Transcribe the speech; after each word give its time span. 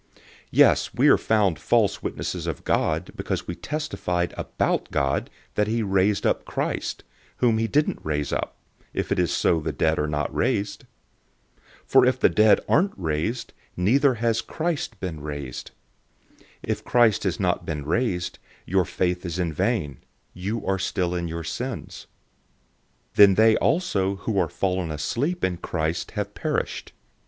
015:015 0.15 0.21
Yes, 0.49 0.93
we 0.95 1.07
are 1.09 1.17
found 1.19 1.59
false 1.59 2.01
witnesses 2.01 2.47
of 2.47 2.63
God, 2.63 3.11
because 3.15 3.45
we 3.45 3.53
testified 3.53 4.33
about 4.35 4.89
God 4.89 5.29
that 5.53 5.67
he 5.67 5.83
raised 5.83 6.25
up 6.25 6.43
Christ, 6.43 7.03
whom 7.37 7.59
he 7.59 7.67
didn't 7.67 7.99
raise 8.01 8.33
up, 8.33 8.57
if 8.95 9.11
it 9.11 9.19
is 9.19 9.31
so 9.31 9.59
that 9.59 9.63
the 9.63 9.71
dead 9.85 9.99
are 9.99 10.07
not 10.07 10.33
raised. 10.33 10.85
015:016 11.83 11.83
For 11.85 12.05
if 12.07 12.19
the 12.19 12.29
dead 12.29 12.59
aren't 12.67 12.93
raised, 12.97 13.53
neither 13.77 14.15
has 14.15 14.41
Christ 14.41 14.99
been 14.99 15.21
raised. 15.21 15.69
015:017 16.39 16.45
If 16.63 16.83
Christ 16.83 17.23
has 17.25 17.39
not 17.39 17.63
been 17.67 17.85
raised, 17.85 18.39
your 18.65 18.85
faith 18.85 19.23
is 19.23 19.37
vain; 19.37 19.99
you 20.33 20.65
are 20.65 20.79
still 20.79 21.13
in 21.13 21.27
your 21.27 21.43
sins. 21.43 22.07
015:018 23.13 23.15
Then 23.17 23.33
they 23.35 23.55
also 23.57 24.15
who 24.15 24.39
are 24.39 24.49
fallen 24.49 24.89
asleep 24.89 25.43
in 25.43 25.57
Christ 25.57 26.09
have 26.17 26.33
perished. 26.33 26.93